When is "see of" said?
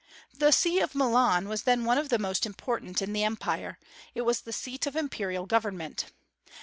0.51-0.95